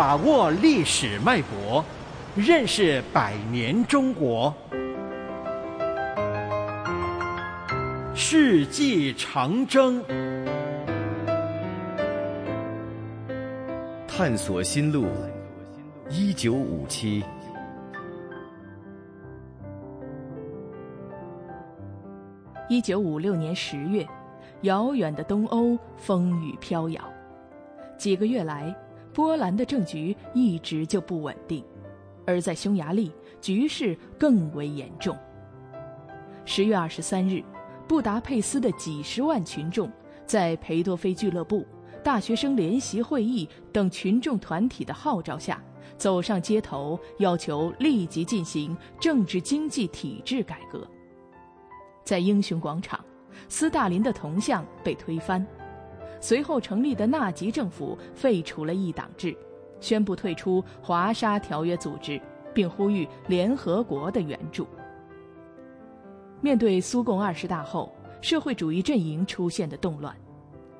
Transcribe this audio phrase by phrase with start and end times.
[0.00, 1.84] 把握历史脉搏，
[2.34, 4.50] 认识百年中国。
[8.14, 10.02] 世纪长征，
[14.08, 15.06] 探索新路。
[16.08, 17.22] 一九五七。
[22.70, 24.08] 一九五六年十月，
[24.62, 27.02] 遥远的东欧风雨飘摇。
[27.98, 28.74] 几个月来，
[29.12, 31.64] 波兰的政局一直就不稳定，
[32.26, 35.16] 而在匈牙利，局势更为严重。
[36.44, 37.42] 十月二十三日，
[37.86, 39.90] 布达佩斯的几十万群众
[40.26, 41.66] 在裴多菲俱乐部、
[42.02, 45.62] 大学生联席会议等群众团体的号召下，
[45.96, 50.86] 走上街头，要求立即进行政治经济体制改革。
[52.04, 53.04] 在英雄广场，
[53.48, 55.46] 斯大林的铜像被推翻。
[56.20, 59.34] 随后成立的纳吉政府废除了一党制，
[59.80, 62.20] 宣布退出华沙条约组织，
[62.52, 64.66] 并呼吁联合国的援助。
[66.42, 70.14] 面对苏共二十大后社会主义阵营出现的动乱，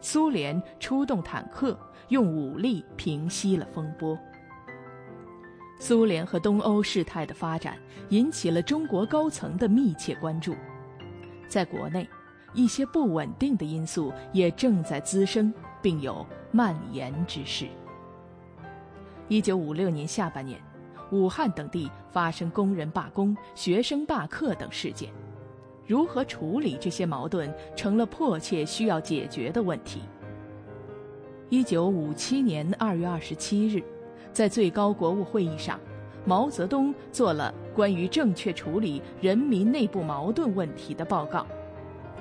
[0.01, 4.19] 苏联出动坦克，用武力平息了风波。
[5.79, 7.79] 苏联和东欧事态的发展
[8.11, 10.55] 引起了中国高层的密切关注。
[11.49, 12.07] 在国内，
[12.53, 17.67] 一些不稳定的因素也正在滋生，并有蔓延之势。
[19.29, 20.61] 一九五六年下半年，
[21.12, 25.11] 武汉等地发生工人罢工、学生罢课等事件，
[25.87, 30.01] 如何处理这些矛盾，成了迫切需要解决的问题。
[31.48, 33.83] 一九五七年二月二十七日，
[34.33, 35.78] 在最高国务会议上。
[36.27, 41.47] 毛泽东做了关于正确处理人民内部矛盾问题的报告，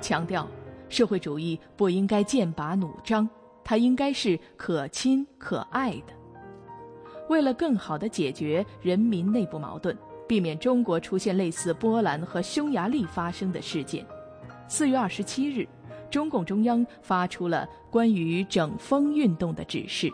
[0.00, 0.48] 强调
[0.88, 3.28] 社会主义不应该剑拔弩张，
[3.62, 6.12] 它应该是可亲可爱的。
[7.28, 9.96] 为了更好地解决人民内部矛盾，
[10.26, 14.04] 避免中国出现类似波兰和匈牙利发生的事件，
[14.68, 15.68] 四月二十七日，
[16.10, 20.12] 中共中央发出了关于整风运动的指示。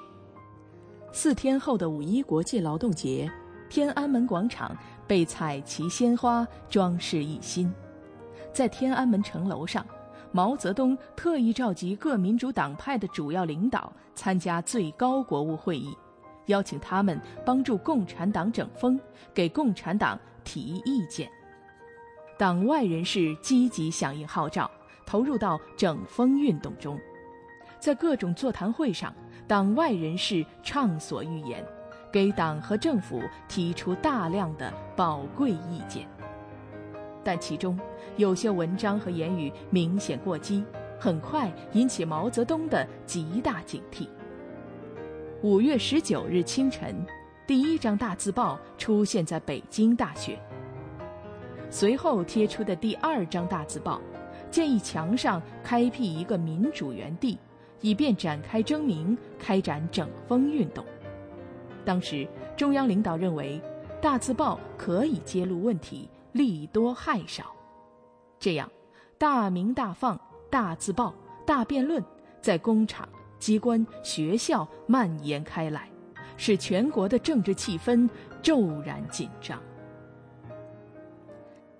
[1.12, 3.30] 四天后的五一国际劳动节。
[3.68, 4.76] 天安门广场
[5.08, 7.68] 被彩旗鲜花装饰一新，
[8.56, 9.84] 在天安门城楼上，
[10.32, 15.94] 毛泽东特意召集各民主党派的主要领导参加最高国务会议，
[16.46, 18.98] 邀请他们帮助共产党整风，
[19.34, 21.30] 给共产党提意见。
[22.38, 24.70] 党外人士积极响应号召，
[25.04, 26.98] 投入到整风运动中，
[27.78, 29.14] 在各种座谈会上，
[29.46, 31.62] 党外人士畅所欲言。
[32.10, 36.08] 给党和政府提出大量的宝贵意见，
[37.26, 37.76] 但其中
[38.16, 40.64] 有些文章和言语明显过激，
[40.96, 44.06] 很快引起毛泽东的极大警惕。
[45.42, 46.94] 五月十九日清晨，
[47.44, 50.38] 第一张大字报出现在北京大学。
[51.68, 54.00] 随后贴出的第二张大字报，
[54.48, 57.36] 建议墙上开辟一个民主园地，
[57.80, 60.84] 以便展开征名，开展整风运动。
[61.84, 62.24] 当时，
[62.56, 63.60] 中央领导认为，
[64.00, 67.54] 大字报可以揭露问题，利多害少。
[68.38, 68.70] 这样，
[69.18, 70.20] 大鸣大放、
[70.50, 71.14] 大字报、
[71.46, 72.02] 大辩论
[72.40, 73.08] 在工厂、
[73.38, 75.88] 机关、学校蔓延开来，
[76.36, 78.08] 使全国的政治气氛
[78.42, 79.60] 骤然紧张。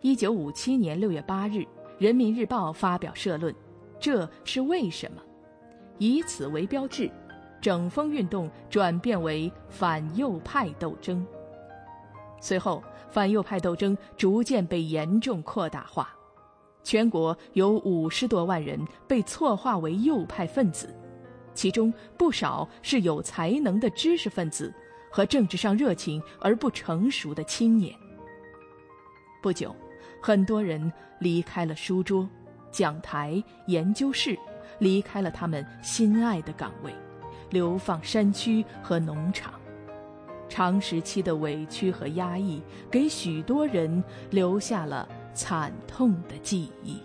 [0.00, 1.58] 一九五七年六月八日，
[1.98, 3.54] 《人民日报》发表社论
[4.00, 5.22] ：“这是为什么？”
[5.98, 7.10] 以此为标志。
[7.58, 11.26] 整风运动转变为反右派斗争，
[12.41, 16.10] 随后反右派斗争逐渐被严重扩大化，
[16.82, 20.94] 全国有五十多万人被错划为右派分子，
[21.54, 24.72] 其中不少是有才能的知识分子
[25.10, 27.94] 和政治上热情而不成熟的青年。
[29.42, 29.74] 不久，
[30.21, 32.28] 很多人离开了书桌、
[32.71, 34.38] 讲台、研究室，
[34.78, 36.92] 离开了他们心爱的岗位。
[37.50, 39.54] 流放山区和农场，
[40.48, 47.01] 长时期的委屈和压抑，给许多人留下了惨痛的记忆。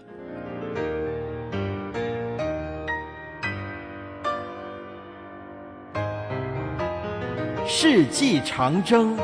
[7.67, 9.17] 世纪长征，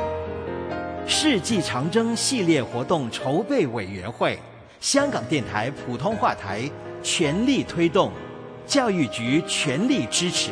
[1.06, 4.38] 世纪长征系列活动筹备委员会，
[4.80, 6.68] 香港电台普通话台
[7.02, 8.10] 全力推动，
[8.66, 10.50] 教育局全力支持。